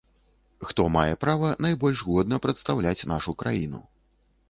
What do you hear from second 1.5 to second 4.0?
найбольш годна прадстаўляць нашу краіну.